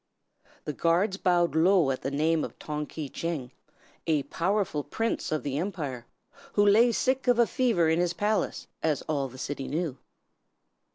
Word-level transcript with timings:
The 0.65 0.73
guards 0.73 1.17
bowed 1.17 1.53
low 1.55 1.91
at 1.91 2.01
the 2.01 2.09
name 2.09 2.43
of 2.43 2.57
Tong 2.57 2.87
Ki 2.87 3.07
Tcheng, 3.07 3.51
a 4.07 4.23
powerful 4.23 4.83
Prince 4.83 5.31
of 5.31 5.43
the 5.43 5.59
Empire, 5.59 6.07
who 6.53 6.65
lay 6.65 6.91
sick 6.91 7.27
of 7.27 7.37
a 7.37 7.45
fever 7.45 7.87
in 7.87 7.99
his 7.99 8.13
palace, 8.13 8.65
as 8.81 9.03
all 9.03 9.27
the 9.27 9.37
city 9.37 9.67
knew. 9.67 9.99